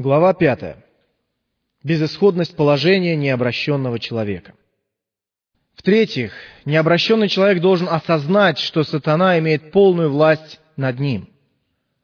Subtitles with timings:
[0.00, 0.76] Глава 5.
[1.84, 4.54] Безысходность положения необращенного человека.
[5.74, 6.32] В-третьих,
[6.64, 11.28] необращенный человек должен осознать, что сатана имеет полную власть над ним.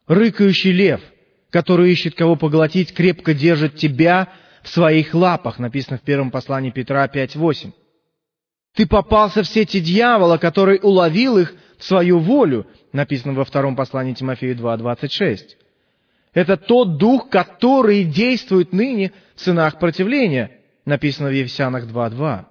[0.06, 1.00] Рыкающий лев,
[1.48, 4.30] который ищет кого поглотить, крепко держит тебя
[4.62, 7.72] в своих лапах, написано в первом послании Петра 5.8.
[8.74, 14.12] Ты попался в сети дьявола, который уловил их в свою волю, написано во втором послании
[14.12, 15.65] Тимофею 2.26.
[16.36, 20.50] Это тот дух, который действует ныне в сынах противления,
[20.84, 22.44] написано в Ефесянах 2.2.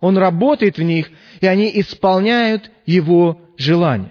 [0.00, 1.08] Он работает в них,
[1.40, 4.10] и они исполняют его желания.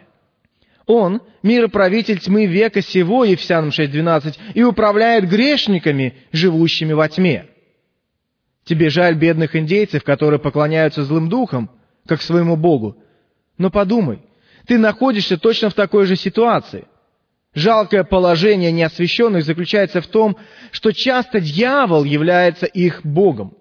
[0.86, 7.48] Он– мироправитель тьмы века сего, Ефесянам 6.12, и управляет грешниками, живущими во тьме.
[8.64, 11.70] Тебе жаль бедных индейцев, которые поклоняются злым духам,
[12.08, 12.96] как своему Богу.
[13.58, 14.22] Но подумай,
[14.68, 16.86] ты находишься точно в такой же ситуации.
[17.56, 20.38] Жалкое положение неосвященных заключается в том,
[20.72, 23.56] что часто дьявол является их Богом.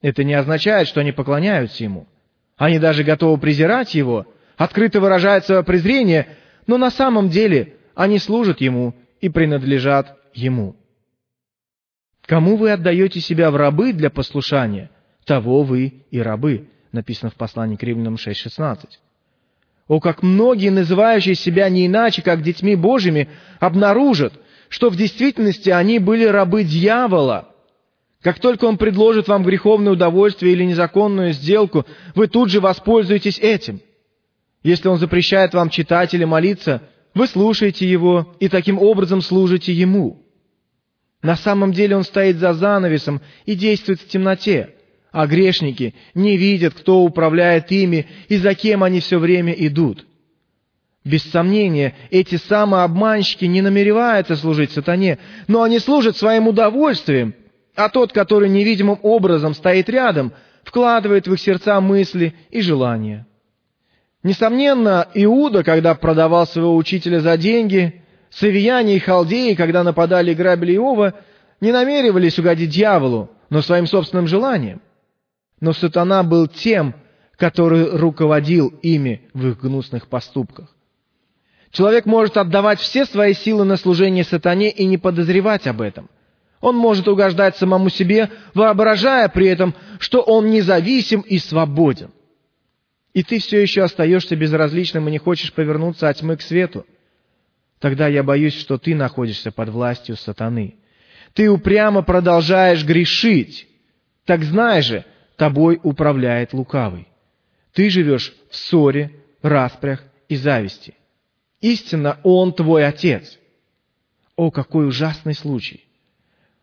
[0.00, 2.06] Это не означает, что они поклоняются ему.
[2.56, 6.28] Они даже готовы презирать его, открыто выражают свое презрение,
[6.68, 10.76] но на самом деле они служат ему и принадлежат ему.
[12.24, 14.90] Кому вы отдаете себя в рабы для послушания,
[15.24, 18.86] того вы и рабы, написано в послании к Римлянам 6.16.
[19.88, 23.28] О, как многие, называющие себя не иначе, как детьми Божьими,
[23.60, 24.34] обнаружат,
[24.68, 27.54] что в действительности они были рабы дьявола.
[28.20, 33.80] Как только он предложит вам греховное удовольствие или незаконную сделку, вы тут же воспользуетесь этим.
[34.64, 36.82] Если он запрещает вам читать или молиться,
[37.14, 40.24] вы слушаете его и таким образом служите ему.
[41.22, 44.75] На самом деле он стоит за занавесом и действует в темноте
[45.16, 50.04] а грешники не видят, кто управляет ими и за кем они все время идут.
[51.06, 57.34] Без сомнения, эти самообманщики не намереваются служить сатане, но они служат своим удовольствием,
[57.74, 63.26] а тот, который невидимым образом стоит рядом, вкладывает в их сердца мысли и желания.
[64.22, 70.74] Несомненно, Иуда, когда продавал своего учителя за деньги, Савияне и Халдеи, когда нападали и грабили
[70.74, 71.14] Иова,
[71.62, 74.82] не намеревались угодить дьяволу, но своим собственным желанием.
[75.60, 76.94] Но сатана был тем,
[77.36, 80.74] который руководил ими в их гнусных поступках.
[81.70, 86.08] Человек может отдавать все свои силы на служение сатане и не подозревать об этом.
[86.60, 92.10] Он может угождать самому себе, воображая при этом, что он независим и свободен.
[93.12, 96.86] И ты все еще остаешься безразличным и не хочешь повернуться от тьмы к свету.
[97.78, 100.76] Тогда я боюсь, что ты находишься под властью сатаны.
[101.34, 103.68] Ты упрямо продолжаешь грешить.
[104.24, 105.04] Так знай же,
[105.36, 107.08] тобой управляет лукавый.
[107.72, 110.94] Ты живешь в ссоре, распрях и зависти.
[111.60, 113.38] Истинно он твой отец.
[114.36, 115.84] О, какой ужасный случай!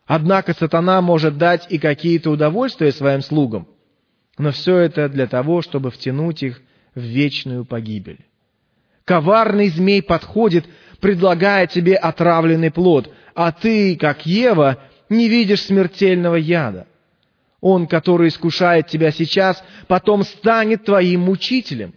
[0.05, 3.67] Однако сатана может дать и какие-то удовольствия своим слугам,
[4.37, 6.61] но все это для того, чтобы втянуть их
[6.93, 8.19] в вечную погибель.
[9.05, 10.65] Коварный змей подходит,
[10.99, 14.79] предлагая тебе отравленный плод, а ты, как Ева,
[15.09, 16.87] не видишь смертельного яда.
[17.63, 21.93] Он, который искушает тебя сейчас, потом станет твоим мучителем.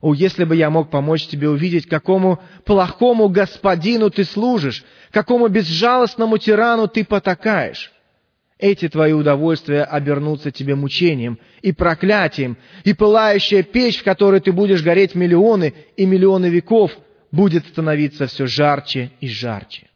[0.00, 6.38] О, если бы я мог помочь тебе увидеть, какому плохому господину ты служишь, какому безжалостному
[6.38, 7.92] тирану ты потакаешь.
[8.58, 14.82] Эти твои удовольствия обернутся тебе мучением и проклятием, и пылающая печь, в которой ты будешь
[14.82, 16.96] гореть миллионы и миллионы веков,
[17.30, 19.90] будет становиться все жарче и жарче.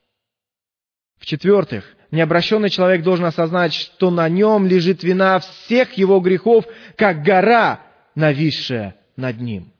[1.19, 6.65] В-четвертых, Необращенный человек должен осознать, что на нем лежит вина всех его грехов,
[6.97, 7.81] как гора,
[8.15, 9.73] нависшая над ним.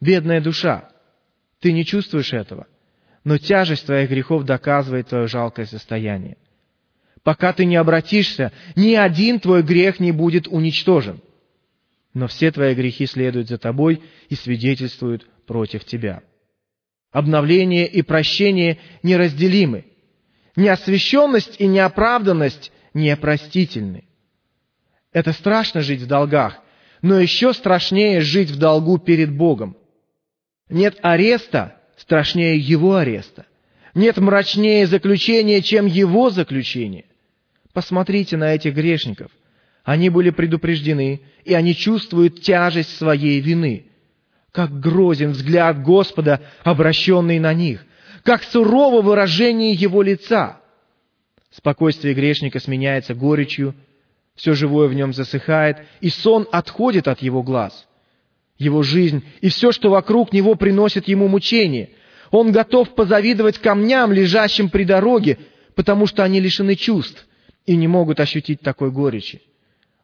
[0.00, 0.88] Бедная душа,
[1.58, 2.68] ты не чувствуешь этого,
[3.24, 6.36] но тяжесть твоих грехов доказывает твое жалкое состояние.
[7.24, 11.20] Пока ты не обратишься, ни один твой грех не будет уничтожен.
[12.14, 16.22] Но все твои грехи следуют за тобой и свидетельствуют против тебя.
[17.10, 19.84] Обновление и прощение неразделимы.
[20.56, 24.04] Неосвященность и неоправданность непростительны.
[25.12, 26.58] Это страшно жить в долгах,
[27.02, 29.76] но еще страшнее жить в долгу перед Богом.
[30.70, 33.46] Нет ареста страшнее Его ареста.
[33.94, 37.04] Нет мрачнее заключения, чем Его заключение.
[37.72, 39.30] Посмотрите на этих грешников.
[39.84, 43.86] Они были предупреждены, и они чувствуют тяжесть своей вины.
[44.52, 47.84] Как грозен взгляд Господа, обращенный на них–
[48.26, 50.60] как сурово выражение его лица.
[51.50, 53.74] Спокойствие грешника сменяется горечью,
[54.34, 57.86] все живое в нем засыхает, и сон отходит от его глаз.
[58.58, 61.90] Его жизнь и все, что вокруг него, приносит ему мучение.
[62.32, 65.38] Он готов позавидовать камням, лежащим при дороге,
[65.76, 67.26] потому что они лишены чувств
[67.64, 69.40] и не могут ощутить такой горечи.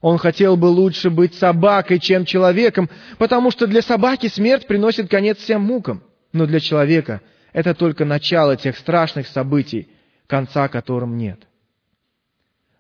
[0.01, 2.89] Он хотел бы лучше быть собакой, чем человеком,
[3.19, 6.05] потому что для собаки смерть приносит конец всем мукам.
[6.33, 7.21] Но для человека
[7.53, 9.89] это только начало тех страшных событий,
[10.27, 11.41] конца которым нет.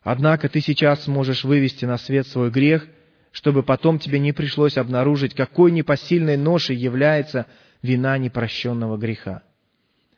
[0.02, 2.86] Однако ты сейчас сможешь вывести на свет свой грех,
[3.30, 7.46] чтобы потом тебе не пришлось обнаружить, какой непосильной ношей является
[7.82, 9.42] вина непрощенного греха.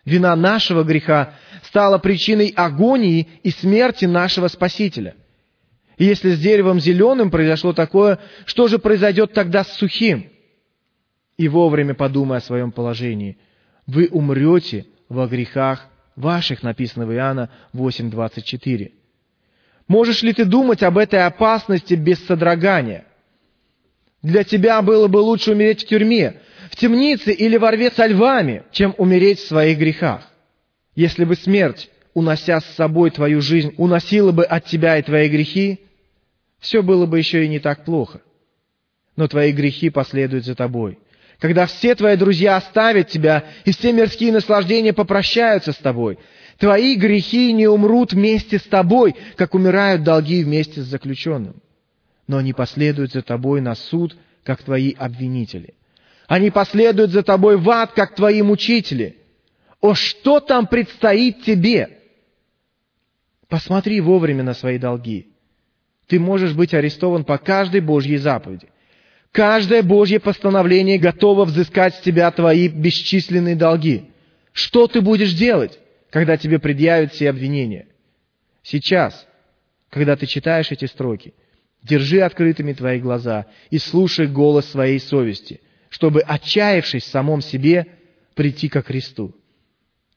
[0.05, 5.15] Вина нашего греха стала причиной агонии и смерти нашего Спасителя.
[5.97, 10.29] И если с деревом зеленым произошло такое, что же произойдет тогда с сухим?
[11.37, 13.39] И вовремя подумай о своем положении.
[13.87, 15.87] Вы умрете во грехах
[16.17, 18.93] ваших, написано в Иоанна 8.24.
[19.87, 23.05] Можешь ли ты думать об этой опасности без содрогания?
[24.23, 26.41] Для тебя было бы лучше умереть в тюрьме,
[26.71, 30.23] в темнице или во рве со львами, чем умереть в своих грехах.
[30.95, 35.81] Если бы смерть, унося с собой твою жизнь, уносила бы от тебя и твои грехи,
[36.59, 38.23] все было бы еще и не так плохо.
[39.17, 40.99] Но твои грехи последуют за тобой.
[41.39, 46.19] Когда все твои друзья оставят тебя, и все мирские наслаждения попрощаются с тобой,
[46.59, 51.57] твои грехи не умрут вместе с тобой, как умирают долги вместе с заключенным.
[52.27, 55.75] Но они последуют за тобой на суд, как твои обвинители.
[56.27, 59.19] Они последуют за тобой в ад, как твои мучители.
[59.81, 61.99] О, что там предстоит тебе?
[63.49, 65.29] Посмотри вовремя на свои долги.
[66.07, 68.69] Ты можешь быть арестован по каждой Божьей заповеди.
[69.35, 74.05] Каждое Божье постановление готово взыскать с тебя твои бесчисленные долги.
[74.53, 75.79] Что ты будешь делать,
[76.09, 77.89] когда тебе предъявят все обвинения?
[78.63, 79.27] Сейчас,
[79.91, 81.35] когда ты читаешь эти строки,
[81.83, 85.61] держи открытыми твои глаза и слушай голос своей совести–
[85.95, 87.87] чтобы, отчаявшись в самом себе,
[88.35, 89.33] прийти ко Христу.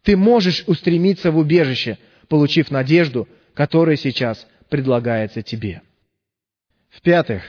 [0.02, 2.00] Ты можешь устремиться в убежище,
[2.30, 5.84] получив надежду, которая сейчас предлагается тебе.
[6.90, 7.44] В-пятых,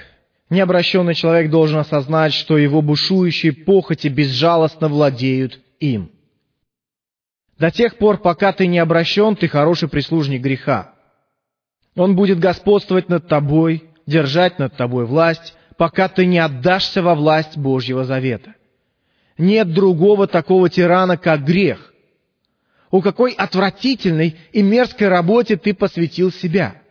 [0.50, 6.11] необращенный человек должен осознать, что его бушующие похоти безжалостно владеют им.
[7.59, 10.95] До тех пор, пока ты не обращен, ты хороший прислужник греха.
[11.97, 17.56] Он будет господствовать над тобой, держать над тобой власть, пока ты не отдашься во власть
[17.56, 18.55] Божьего завета.
[19.37, 21.93] Нет другого такого тирана, как грех.
[22.91, 26.83] У какой отвратительной и мерзкой работе ты посвятил себя.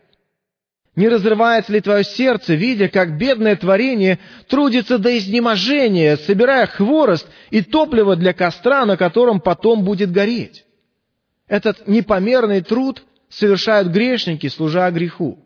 [0.97, 4.17] Не разрывается ли твое сердце, видя, как бедное творение
[4.47, 10.65] трудится до изнеможения, собирая хворост и топливо для костра, на котором потом будет гореть?
[11.47, 15.37] Этот непомерный труд совершают грешники, служа греху.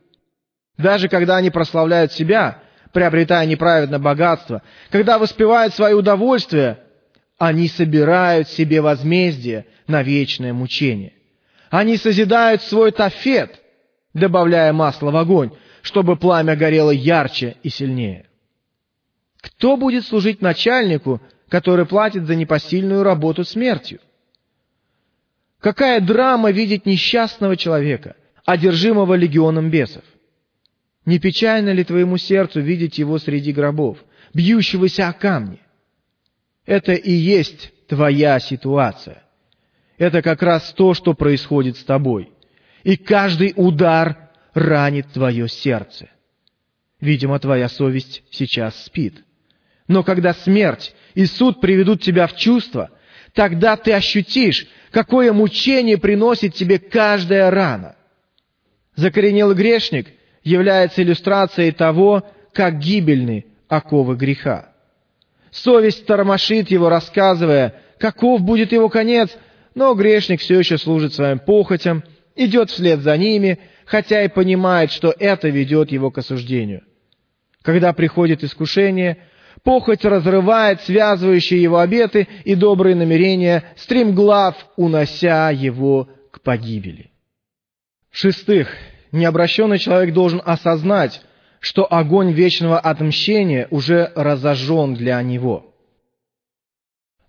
[0.78, 2.64] Даже когда они прославляют себя,
[2.94, 6.80] приобретая неправедное богатство, когда воспевают свои удовольствия,
[7.38, 11.12] они собирают себе возмездие на вечное мучение.
[11.70, 13.60] Они созидают свой тафет,
[14.14, 18.28] добавляя масло в огонь, чтобы пламя горело ярче и сильнее.
[19.42, 24.00] Кто будет служить начальнику, который платит за непосильную работу смертью?
[25.60, 28.16] Какая драма видеть несчастного человека,
[28.46, 30.04] одержимого легионом бесов?
[31.06, 33.98] Не печально ли твоему сердцу видеть его среди гробов,
[34.34, 35.60] бьющегося о камни?
[36.66, 39.24] Это и есть твоя ситуация.
[39.98, 42.32] Это как раз то, что происходит с тобой.
[42.84, 46.10] И каждый удар ранит твое сердце.
[47.00, 49.24] Видимо, твоя совесть сейчас спит.
[49.88, 52.92] Но когда смерть и суд приведут тебя в чувство,
[53.34, 57.96] тогда ты ощутишь, какое мучение приносит тебе каждая рана.
[58.96, 60.08] Закоренелый грешник—
[60.44, 62.24] является иллюстрацией того,
[62.54, 64.74] как гибельны оковы греха.
[65.52, 69.30] Совесть тормошит его, рассказывая, каков будет его конец,
[69.76, 72.04] но грешник все еще служит своим похотям,
[72.36, 76.84] идет вслед за ними, хотя и понимает, что это ведет его к осуждению.
[77.62, 79.18] Когда приходит искушение,
[79.64, 87.12] похоть разрывает связывающие его обеты и добрые намерения, стремглав унося его к погибели.
[88.10, 88.70] В-шестых,
[89.12, 91.22] необращенный человек должен осознать,
[91.60, 95.76] что огонь вечного отмщения уже разожжен для него.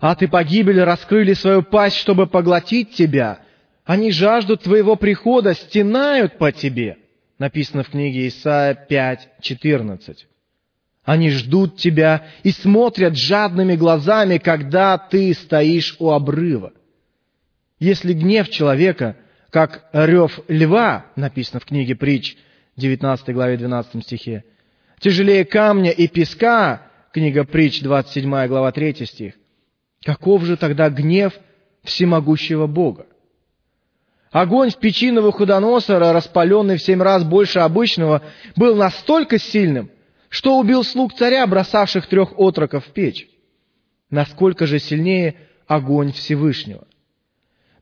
[0.01, 3.41] Ад и погибель раскрыли свою пасть, чтобы поглотить тебя.
[3.85, 6.99] Они жаждут твоего прихода, стенают по тебе.
[7.39, 10.17] Написано в книге Исаия 5.14.
[11.05, 16.73] Они ждут тебя и смотрят жадными глазами, когда ты стоишь у обрыва.
[17.81, 19.17] Если гнев человека
[19.51, 22.37] как рев льва, написано в книге притч,
[22.77, 24.45] 19 главе 12 стихе.
[25.01, 29.35] Тяжелее камня и песка, книга притч, 27 глава 3 стих.
[30.05, 31.35] Каков же тогда гнев
[31.83, 33.07] всемогущего Бога.
[34.33, 38.23] Огонь в печи Навуходоносора, распаленный в семь раз больше обычного,
[38.57, 39.91] был настолько сильным,
[40.31, 43.29] что убил слуг царя, бросавших трех отроков в печь.
[44.09, 45.37] Насколько же сильнее
[45.67, 46.87] огонь Всевышнего?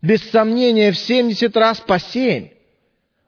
[0.03, 2.49] Без сомнения, в семьдесят раз по семь.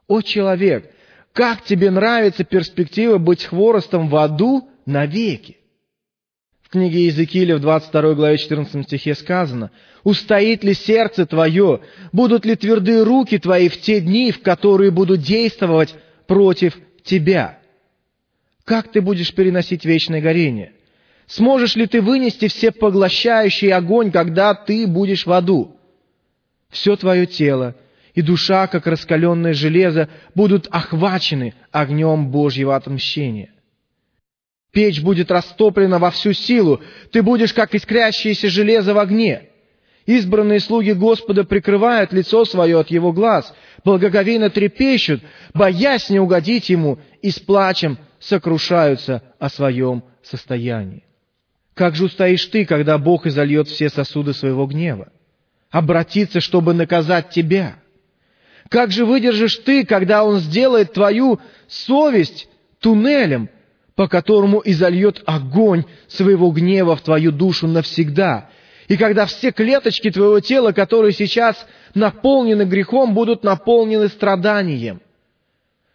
[0.08, 0.90] О, человек,
[1.32, 5.58] как тебе нравится перспектива быть хворостом в аду навеки?
[6.72, 9.70] Книге Иезекииля в 22 главе 14 стихе сказано,
[10.04, 11.80] «Устоит ли сердце твое?
[12.12, 15.94] Будут ли твердые руки твои в те дни, в которые будут действовать
[16.26, 17.58] против тебя?»
[18.64, 20.72] Как ты будешь переносить вечное горение?
[21.26, 25.76] Сможешь ли ты вынести всепоглощающий огонь, когда ты будешь в аду?
[26.70, 27.76] Все твое тело
[28.14, 33.51] и душа, как раскаленное железо, будут охвачены огнем Божьего отмщения.
[34.72, 39.50] Печь будет растоплена во всю силу, ты будешь, как искрящееся железо в огне.
[40.06, 46.98] Избранные слуги Господа прикрывают лицо свое от Его глаз, благоговейно трепещут, боясь не угодить Ему,
[47.20, 51.04] и с плачем сокрушаются о своем состоянии.
[51.74, 55.12] Как же устоишь ты, когда Бог изольет все сосуды своего гнева?
[55.70, 57.76] Обратиться, чтобы наказать тебя.
[58.70, 62.48] Как же выдержишь ты, когда Он сделает твою совесть
[62.80, 63.50] туннелем,
[63.94, 68.49] по которому изольет огонь своего гнева в твою душу навсегда,
[68.88, 75.00] и когда все клеточки твоего тела, которые сейчас наполнены грехом, будут наполнены страданием?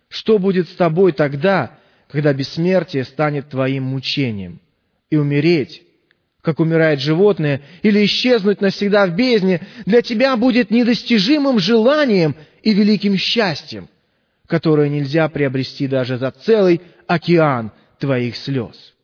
[0.10, 1.77] Что будет с тобой тогда,
[2.10, 4.62] когда бессмертие станет твоим мучением?
[5.10, 5.84] И умереть,
[6.42, 13.18] как умирает животное, или исчезнуть навсегда в бездне, для тебя будет недостижимым желанием и великим
[13.18, 13.89] счастьем,
[14.48, 18.96] которое нельзя приобрести даже за целый океан твоих слез.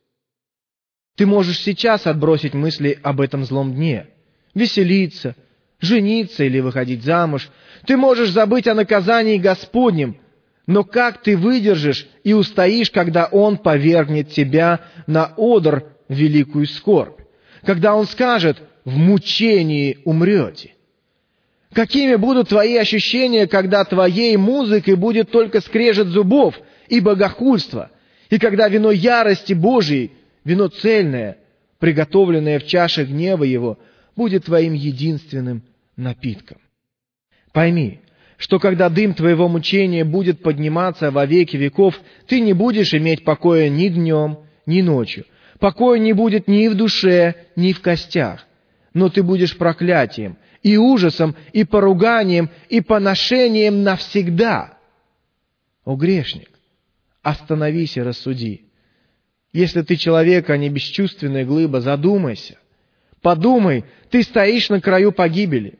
[1.15, 4.07] Ты можешь сейчас отбросить мысли об этом злом дне,
[4.55, 5.35] веселиться,
[5.79, 7.49] жениться или выходить замуж.
[7.85, 10.17] Ты можешь забыть о наказании Господнем,
[10.65, 17.19] но как ты выдержишь и устоишь, когда Он повергнет тебя на одр великую скорбь?
[17.63, 20.73] Когда Он скажет «в мучении умрете»?
[21.73, 27.89] Какими будут твои ощущения, когда твоей музыкой будет только скрежет зубов и богохульство,
[28.33, 30.09] и когда вино ярости Божией,
[30.43, 31.37] вино цельное,
[31.77, 33.77] приготовленное в чаше гнева Его,
[34.15, 35.61] будет твоим единственным
[35.97, 36.57] напитком?
[37.51, 37.99] Пойми,
[38.37, 43.69] что когда дым твоего мучения будет подниматься во веки веков, ты не будешь иметь покоя
[43.69, 45.25] ни днем, ни ночью.
[45.59, 48.47] Покоя не будет ни в душе, ни в костях.
[48.95, 54.79] Но ты будешь проклятием, и ужасом, и поруганием, и поношением навсегда.
[55.85, 56.49] О грешник,
[57.23, 58.65] остановись и рассуди.
[59.51, 62.59] Если ты человек, а не бесчувственная глыба, задумайся.
[63.21, 65.79] Подумай, ты стоишь на краю погибели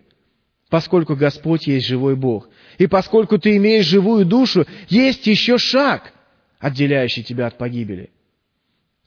[0.74, 2.50] поскольку Господь есть живой Бог.
[2.80, 6.12] И поскольку ты имеешь живую душу, есть еще шаг,
[6.58, 8.10] отделяющий тебя от погибели.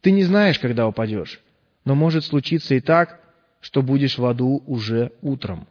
[0.00, 1.40] Ты не знаешь, когда упадешь,
[1.84, 3.20] но может случиться и так,
[3.60, 5.66] что будешь в аду уже утром.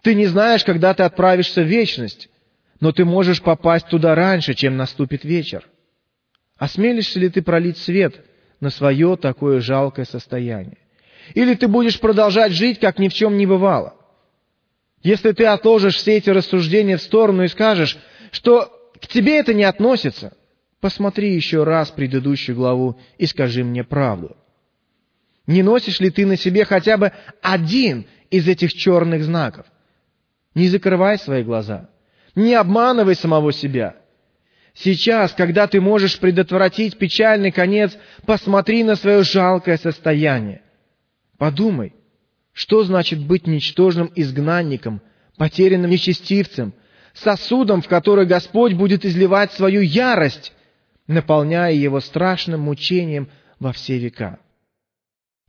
[0.00, 2.30] Ты не знаешь, когда ты отправишься в вечность,
[2.80, 5.68] но ты можешь попасть туда раньше, чем наступит вечер.
[6.60, 8.22] Осмелишься ли ты пролить свет
[8.60, 10.76] на свое такое жалкое состояние?
[11.32, 13.94] Или ты будешь продолжать жить, как ни в чем не бывало?
[15.02, 17.96] Если ты отложишь все эти рассуждения в сторону и скажешь,
[18.30, 20.36] что к тебе это не относится,
[20.80, 24.36] посмотри еще раз предыдущую главу и скажи мне правду.
[25.46, 29.64] Не носишь ли ты на себе хотя бы один из этих черных знаков?
[30.54, 31.88] Не закрывай свои глаза.
[32.34, 33.96] Не обманывай самого себя.
[34.74, 40.62] Сейчас, когда ты можешь предотвратить печальный конец, посмотри на свое жалкое состояние.
[41.38, 41.94] Подумай,
[42.52, 45.00] что значит быть ничтожным изгнанником,
[45.36, 46.72] потерянным нечестивцем,
[47.14, 50.52] сосудом, в который Господь будет изливать свою ярость,
[51.06, 54.38] наполняя его страшным мучением во все века?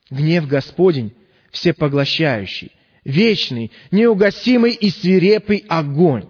[0.09, 1.13] Гнев Господень
[1.51, 2.71] всепоглощающий,
[3.03, 6.29] вечный, неугасимый и свирепый огонь.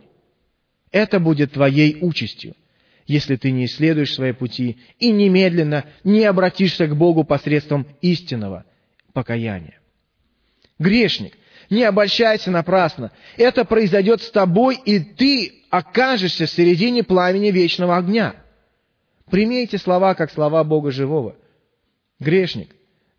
[0.92, 2.56] Это будет твоей участью,
[3.12, 8.66] если ты не исследуешь свои пути и немедленно не обратишься к Богу посредством истинного
[9.14, 9.80] покаяния.
[10.80, 11.34] Грешник,
[11.70, 13.12] не обольщайся напрасно.
[13.38, 18.36] Это произойдет с тобой, и ты окажешься в середине пламени вечного огня.
[19.30, 21.36] Прими эти слова, как слова Бога живого.
[22.20, 22.70] Грешник,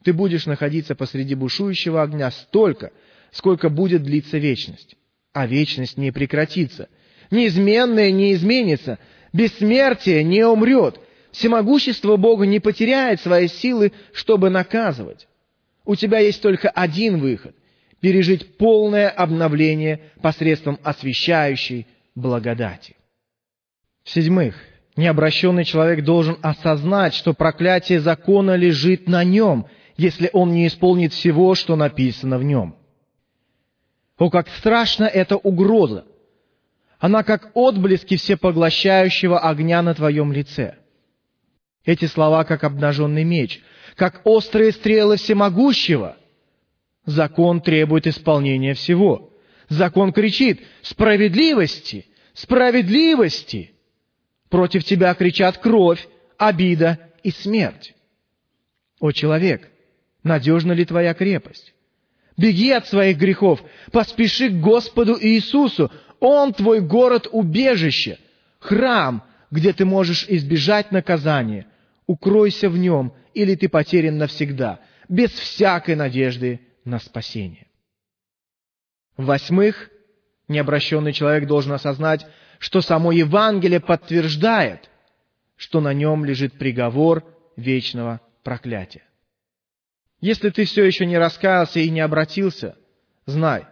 [0.05, 2.93] ты будешь находиться посреди бушующего огня столько,
[3.31, 4.97] сколько будет длиться вечность.
[5.33, 6.89] А вечность не прекратится.
[7.31, 8.99] Неизменное не изменится.
[9.33, 11.01] Бессмертие не умрет.
[11.31, 15.27] Всемогущество Бога не потеряет своей силы, чтобы наказывать.
[15.85, 17.55] У тебя есть только один выход–
[18.01, 22.97] пережить полное обновление посредством освящающей благодати.
[24.05, 24.57] В-седьмых,
[24.97, 31.55] необращенный человек должен осознать, что проклятие закона лежит на нем, если он не исполнит всего,
[31.55, 32.77] что написано в нем.
[34.19, 36.05] О, как страшна эта угроза!
[37.03, 40.77] Она как отблески всепоглощающего огня на твоем лице.
[41.85, 43.61] Эти слова как обнаженный меч,
[43.97, 46.17] как острые стрелы всемогущего.
[47.05, 49.33] Закон требует исполнения всего.
[49.69, 52.07] Закон кричит «Справедливости!
[52.35, 53.73] Справедливости!»
[54.49, 56.07] Против тебя кричат кровь,
[56.39, 57.97] обида и смерть.
[59.01, 59.69] О человек,
[60.23, 61.75] надежна ли твоя крепость?
[62.37, 65.91] Беги от своих грехов, поспеши к Господу Иисусу,
[66.23, 68.17] он твой город-убежище,
[68.61, 71.67] храм, где ты можешь избежать наказания.
[72.07, 77.67] Укройся в нем, или ты потерян навсегда, без всякой надежды на спасение.
[79.17, 79.91] Восьмых,
[80.47, 82.25] необращенный человек должен осознать,
[82.61, 84.91] что само Евангелие подтверждает,
[85.57, 87.25] что на нем лежит приговор
[87.57, 89.03] вечного проклятия.
[90.21, 92.77] Если ты все еще не раскаялся и не обратился,
[93.27, 93.65] знай,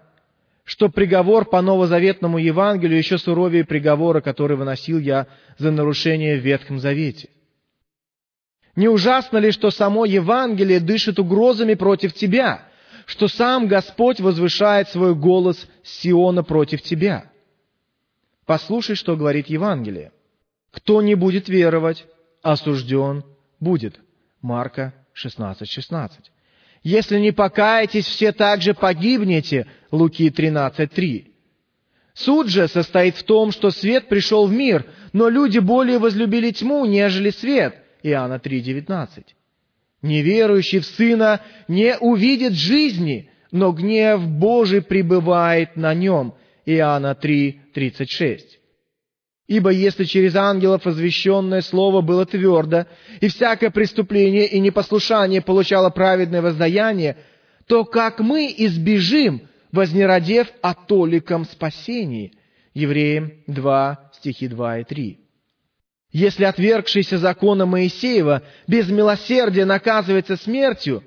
[0.70, 5.26] что приговор по новозаветному Евангелию еще суровее приговора, который выносил я
[5.58, 7.28] за нарушение в Ветхом Завете.
[8.76, 12.68] Не ужасно ли, что само Евангелие дышит угрозами против тебя,
[13.04, 17.32] что сам Господь возвышает свой голос Сиона против тебя?
[18.46, 20.12] Послушай, что говорит Евангелие.
[20.70, 22.06] Кто не будет веровать,
[22.42, 23.24] осужден
[23.58, 23.98] будет.
[24.40, 26.30] Марка 16, 16.
[26.82, 29.66] Если не покаетесь, все также погибнете.
[29.90, 31.26] Луки 13.3.
[32.14, 36.84] Суд же состоит в том, что свет пришел в мир, но люди более возлюбили тьму,
[36.87, 37.76] нежели свет.
[38.02, 39.25] Иоанна 3.19.
[40.02, 46.34] Неверующий в Сына не увидит жизни, но гнев Божий пребывает на нем.
[46.64, 48.60] Иоанна 3.36.
[49.50, 52.87] Ибо если через ангелов возвещенное слово было твердо,
[53.20, 57.16] и всякое преступление и непослушание получало праведное воздаяние,
[57.66, 62.33] то как мы избежим, вознеродев о толиком спасении?
[62.74, 65.18] Евреям 2, стихи 2 и 3.
[66.12, 71.03] Если отвергшийся закона Моисеева без милосердия наказывается смертью,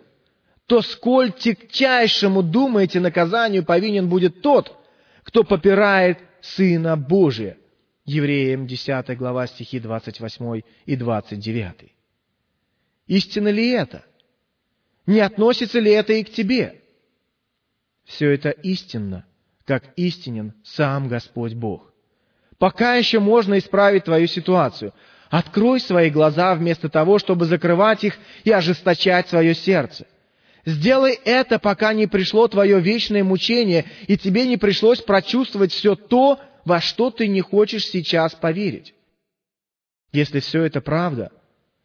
[0.68, 4.76] то сколь тягчайшему, думаете, наказанию повинен будет тот,
[5.24, 7.56] кто попирает Сына Божия.
[8.06, 11.94] Евреям 10 глава стихи 28 и 29.
[13.08, 14.04] Истина ли это?
[15.06, 16.82] Не относится ли это и к тебе?
[18.04, 19.26] Все это истинно,
[19.66, 21.94] как истинен сам Господь Бог.
[22.58, 24.94] Пока еще можно исправить твою ситуацию.
[25.30, 30.08] Открой свои глаза вместо того, чтобы закрывать их и ожесточать свое сердце.
[30.66, 36.40] Сделай это, пока не пришло твое вечное мучение, и тебе не пришлось прочувствовать все то,
[36.66, 38.94] во что ты не хочешь сейчас поверить.
[40.12, 41.32] Если все это правда,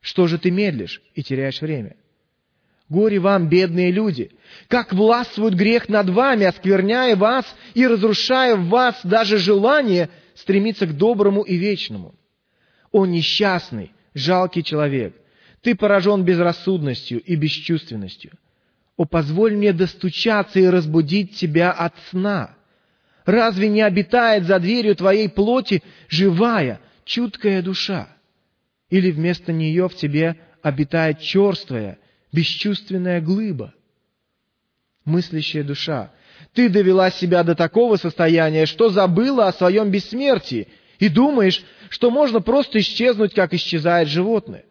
[0.00, 1.96] что же ты медлишь и теряешь время?
[2.88, 4.30] Горе вам, бедные люди!
[4.68, 10.96] Как властвует грех над вами, оскверняя вас и разрушая в вас даже желание стремиться к
[10.96, 12.14] доброму и вечному.
[12.90, 15.14] О несчастный, жалкий человек!
[15.60, 18.32] Ты поражен безрассудностью и бесчувственностью.
[18.96, 22.56] О, позволь мне достучаться и разбудить тебя от сна.
[23.28, 28.08] Разве не обитает за дверью твоей плоти живая, чуткая душа?
[28.88, 31.98] Или вместо нее в тебе обитает черствая,
[32.32, 33.74] бесчувственная глыба?
[35.04, 36.10] Мыслящая душа,
[36.54, 42.40] ты довела себя до такого состояния, что забыла о своем бессмертии и думаешь, что можно
[42.40, 44.64] просто исчезнуть, как исчезает животное.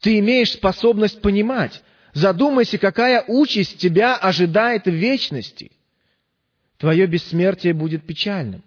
[0.00, 1.82] Ты имеешь способность понимать.
[2.14, 5.72] Задумайся, какая участь тебя ожидает в вечности–
[6.82, 8.64] твое бессмертие будет печальным.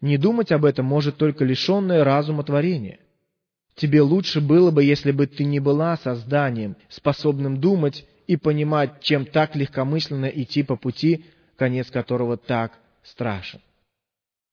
[0.00, 2.98] Не думать об этом может только лишенное разума творение.
[3.74, 9.26] Тебе лучше было бы, если бы ты не была созданием, способным думать и понимать, чем
[9.26, 11.26] так легкомысленно идти по пути,
[11.58, 12.72] конец которого так
[13.02, 13.60] страшен.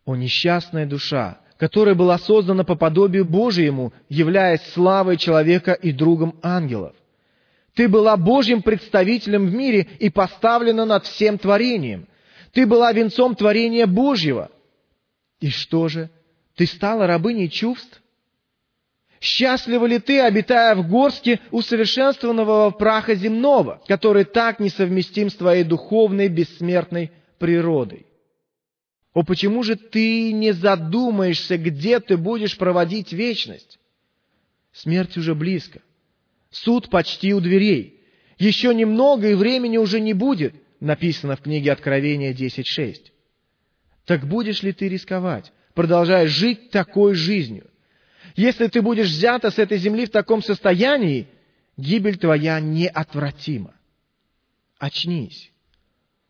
[0.04, 6.93] О несчастная душа, которая была создана по подобию Божьему, являясь славой человека и другом ангелов.
[7.76, 12.08] Ты была Божьим представителем в мире и поставлена над всем творением.
[12.54, 14.52] Ты была венцом творения Божьего.
[15.39, 16.10] И что же?
[16.56, 18.02] Ты стала рабыней чувств?
[19.20, 26.28] Счастлива ли ты, обитая в горске усовершенствованного праха земного, который так несовместим с твоей духовной
[26.28, 28.06] бессмертной природой?
[29.13, 33.80] О, почему же ты не задумаешься, где ты будешь проводить вечность?
[34.74, 35.82] Смерть уже близко.
[36.52, 38.00] Суд почти у дверей.
[38.38, 43.12] Еще немного, и времени уже не будет написано в книге Откровения 10.6.
[44.06, 47.69] Так будешь ли ты рисковать, продолжая жить такой жизнью?
[48.36, 51.28] Если ты будешь взята с этой земли в таком состоянии,
[51.78, 53.74] гибель твоя неотвратима.
[54.78, 55.52] Очнись.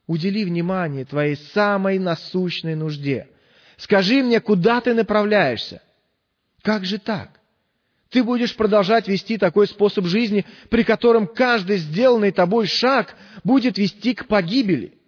[0.05, 3.29] Удели внимание твоей самой насущной нужде.
[3.77, 5.81] Скажи мне, куда ты направляешься?
[6.61, 7.39] Как же так?
[8.13, 14.13] Ты будешь продолжать вести такой способ жизни, при котором каждый сделанный тобой шаг будет вести
[14.13, 14.99] к погибели.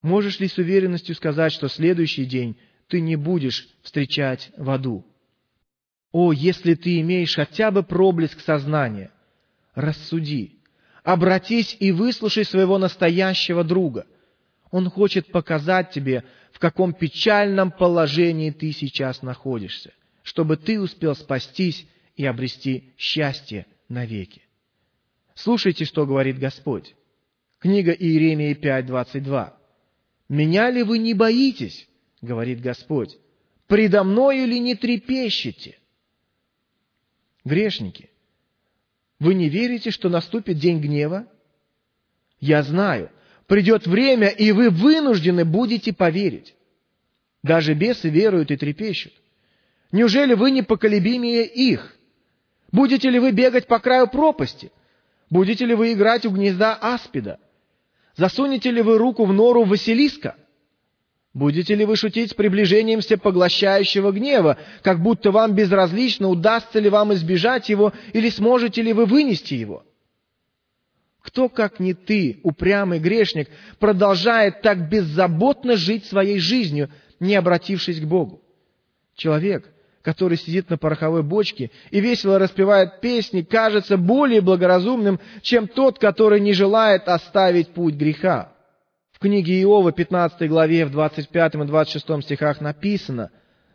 [0.00, 5.04] Можешь ли с уверенностью сказать, что следующий день ты не будешь встречать в аду?
[6.10, 9.12] О, если ты имеешь хотя бы проблеск сознания,
[9.74, 10.62] рассуди,
[11.04, 14.06] обратись и выслушай своего настоящего друга.
[14.70, 19.92] Он хочет показать тебе, в каком печальном положении ты сейчас находишься,
[20.28, 21.86] чтобы ты успел спастись
[22.16, 24.42] и обрести счастье навеки.
[25.34, 26.94] Слушайте, что говорит Господь.
[27.58, 29.54] Книга Иеремии 5.22.
[30.28, 31.88] «Меня ли вы не боитесь,—
[32.20, 33.16] говорит Господь,—
[33.68, 35.78] предо мною ли не трепещете?»
[37.46, 38.10] Грешники,
[39.18, 41.26] вы не верите, что наступит день гнева?
[42.38, 43.10] Я знаю,
[43.46, 46.54] придет время, и вы вынуждены будете поверить.
[47.42, 49.14] Даже бесы веруют и трепещут.
[49.90, 51.94] Неужели вы непоколебимее их?
[52.70, 54.70] Будете ли вы бегать по краю пропасти?
[55.30, 57.38] Будете ли вы играть у гнезда аспида?
[58.16, 60.36] Засунете ли вы руку в нору Василиска?
[61.32, 67.14] Будете ли вы шутить с приближением всепоглощающего гнева, как будто вам безразлично, удастся ли вам
[67.14, 69.84] избежать его или сможете ли вы вынести его?
[71.20, 73.48] Кто, как не ты, упрямый грешник,
[73.78, 78.42] продолжает так беззаботно жить своей жизнью, не обратившись к Богу?
[79.14, 79.68] Человек,
[80.08, 86.40] который сидит на пороховой бочке и весело распевает песни, кажется более благоразумным, чем тот, который
[86.40, 88.54] не желает оставить путь греха.
[89.12, 93.30] В книге Иова, 15 главе, в 25 и 26 стихах написано,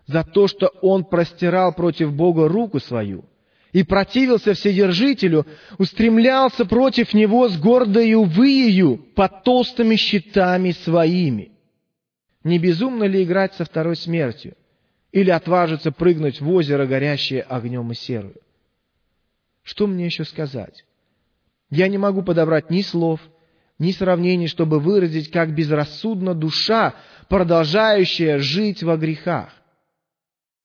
[0.07, 3.25] «За то, что он простирал против Бога руку свою
[3.71, 5.45] и противился Вседержителю,
[5.77, 11.51] устремлялся против него с гордою выею под толстыми щитами своими».
[12.43, 14.55] Не безумно ли играть со второй смертью?
[15.13, 18.35] Или отважиться прыгнуть в озеро, горящее огнем и серую?
[19.61, 20.83] Что мне еще сказать?
[21.69, 23.21] Я не могу подобрать ни слов,
[23.77, 26.95] ни сравнений, чтобы выразить, как безрассудна душа,
[27.29, 29.53] продолжающая жить во грехах.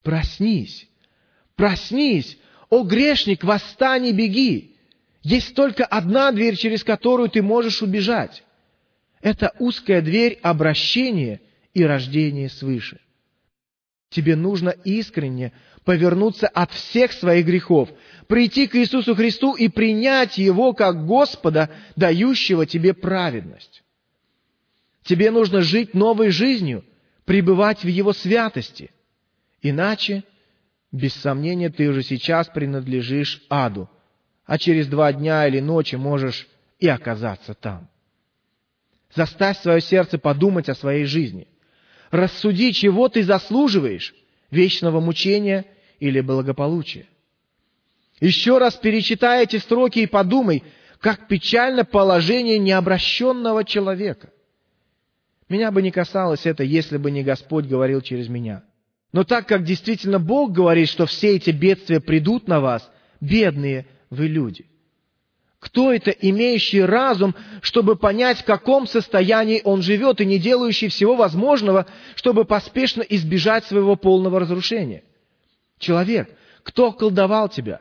[0.02, 0.88] Проснись,
[1.54, 2.38] проснись,
[2.70, 4.76] о грешник, восстань и беги.
[5.22, 8.42] Есть только одна дверь, через которую ты можешь убежать.
[9.20, 11.42] Это узкая дверь обращения
[11.74, 12.98] и рождения свыше.
[14.11, 15.53] Тебе нужно искренне
[15.85, 17.90] повернуться от всех своих грехов,
[18.27, 23.83] прийти к Иисусу Христу и принять Его как Господа, дающего тебе праведность.
[25.03, 26.85] Тебе нужно жить новой жизнью,
[27.25, 28.90] пребывать в Его святости.
[29.61, 30.25] Иначе,
[30.92, 33.88] без сомнения, ты уже сейчас принадлежишь аду,
[34.44, 36.47] а через два дня или ночи можешь
[36.79, 37.88] и оказаться там.
[39.14, 41.49] Заставь свое сердце подумать о своей жизни.
[42.11, 44.14] Рассуди, чего ты заслуживаешь–
[44.51, 45.64] вечного мучения–
[46.01, 47.07] или благополучие.
[48.21, 50.64] Еще раз перечитай эти строки и подумай,
[51.01, 54.31] как печально положение необращенного человека.
[55.49, 58.64] Меня бы не касалось это, если бы не Господь говорил через меня.
[59.12, 62.90] Но так как действительно Бог говорит, что все эти бедствия придут на вас,
[63.21, 64.66] бедные вы люди.
[65.61, 71.16] Кто это, имеющий разум, чтобы понять, в каком состоянии он живет, и не делающий всего
[71.16, 75.03] возможного, чтобы поспешно избежать своего полного разрушения?
[75.79, 76.31] Человек,
[76.62, 77.81] кто колдовал тебя?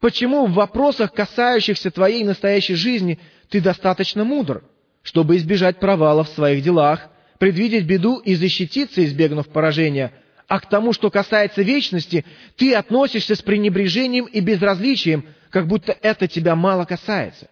[0.00, 4.62] Почему в вопросах, касающихся твоей настоящей жизни, ты достаточно мудр,
[5.02, 7.08] чтобы избежать провала в своих делах,
[7.38, 10.12] предвидеть беду и защититься, избегнув поражения,
[10.48, 12.24] а к тому, что касается вечности,
[12.56, 17.48] ты относишься с пренебрежением и безразличием, как будто это тебя мало касается.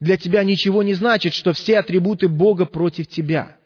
[0.00, 3.56] Для тебя ничего не значит, что все атрибуты Бога против тебя.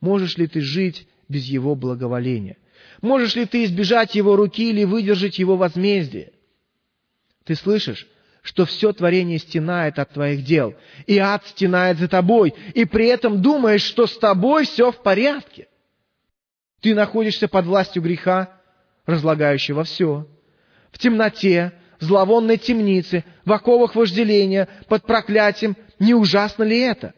[0.00, 2.56] Можешь ли ты жить без Его благоволения?
[3.00, 6.32] Можешь ли ты избежать его руки или выдержать его возмездие?
[7.44, 8.06] Ты слышишь,
[8.42, 10.74] что все творение стенает от твоих дел,
[11.06, 15.66] и ад стенает за тобой, и при этом думаешь, что с тобой все в порядке.
[16.82, 18.50] Ты находишься под властью греха,
[19.06, 20.26] разлагающего все.
[20.90, 25.76] В темноте, в зловонной темнице, в оковах вожделения, под проклятием.
[26.00, 27.14] Не ужасно ли это?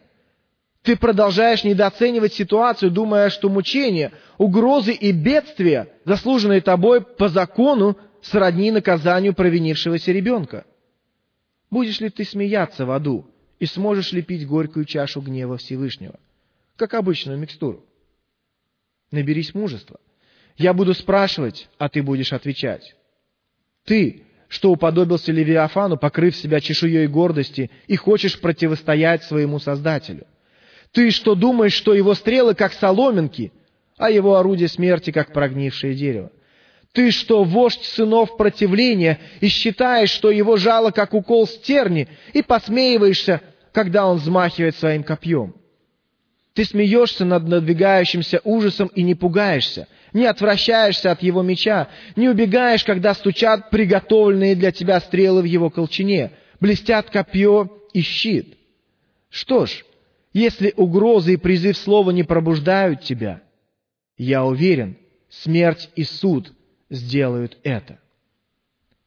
[0.83, 8.69] Ты продолжаешь недооценивать ситуацию, думая, что мучения, угрозы и бедствия, заслуженные тобой по закону, сродни
[8.69, 10.65] наказанию провинившегося ребенка.
[11.71, 13.25] Будешь ли ты смеяться в аду
[13.57, 16.19] и сможешь ли пить горькую чашу гнева Всевышнего,
[16.75, 17.83] как обычную микстуру.
[19.11, 19.99] Наберись мужества.
[20.57, 22.95] Я буду спрашивать, а ты будешь отвечать.
[23.85, 30.25] Ты, что уподобился Левиафану, покрыв себя чешуей гордости, и хочешь противостоять своему Создателю.
[30.91, 33.51] Ты, что думаешь, что его стрелы как соломинки,
[33.97, 36.31] а его орудие смерти как прогнившее дерево.
[36.93, 43.41] Ты, что вождь сынов противления, и считаешь, что его жало как укол стерни, и посмеиваешься,
[43.73, 45.55] когда он взмахивает своим копьем.
[46.55, 52.85] Ты смеешься над надвигающимся ужасом и не пугаешься, не отвращаешься от его меча, не убегаешь,
[52.85, 58.57] когда стучат приготовленные для тебя стрелы в его колчине, блестят копье и щит.
[59.29, 59.83] Что ж,
[60.31, 63.41] если угрозы и призыв слова не пробуждают тебя,
[64.17, 64.95] я уверен,
[65.27, 66.53] смерть и суд
[66.89, 67.99] сделают это.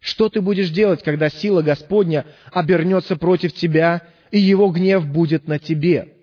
[0.00, 5.58] Что ты будешь делать, когда сила Господня обернется против тебя, и его гнев будет на
[5.58, 6.17] тебе?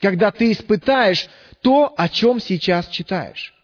[0.00, 1.28] Когда ты испытаешь
[1.62, 3.54] то, о чем сейчас читаешь?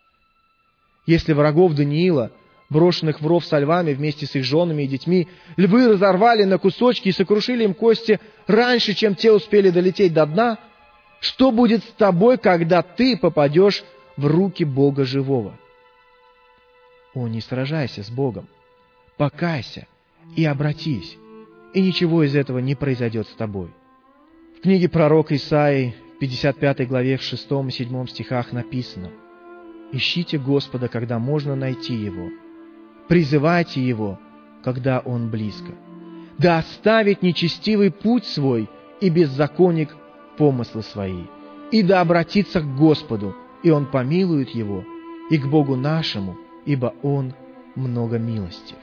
[1.07, 2.33] Если врагов Даниила,
[2.71, 7.09] брошенных в ров со львами вместе с их женами и детьми, львы разорвали на кусочки
[7.09, 10.59] и сокрушили им кости раньше, чем те успели долететь до дна,
[11.21, 13.85] что будет с тобой, когда ты попадешь
[14.17, 15.57] в руки Бога живого?
[17.15, 18.49] О, не сражайся с Богом,
[19.19, 19.87] покайся
[20.35, 21.17] и обратись,
[21.75, 23.69] и ничего из этого не произойдет с тобой.
[24.59, 29.11] В книге пророка Исаии, 55 главе, в 6 и 7 стихах написано–
[29.93, 32.31] Ищите Господа, когда можно найти Его.
[33.09, 34.21] Призывайте Его,
[34.63, 35.73] когда Он близко.
[36.39, 39.95] Да оставит нечестивый путь свой и беззаконник
[40.39, 41.25] помыслы свои.
[41.73, 44.85] И да обратится к Господу, и Он помилует его,
[45.29, 47.35] и к Богу нашему, ибо Он
[47.75, 48.79] много милостив.